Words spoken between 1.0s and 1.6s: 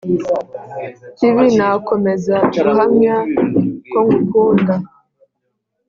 kibi